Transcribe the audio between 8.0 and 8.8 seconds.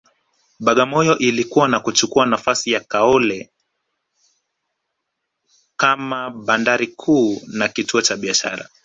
cha biashara